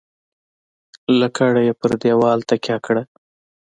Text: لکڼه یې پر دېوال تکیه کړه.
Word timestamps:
لکڼه 1.19 1.61
یې 1.67 1.73
پر 1.81 1.91
دېوال 2.01 2.39
تکیه 2.49 2.77
کړه. 2.85 3.03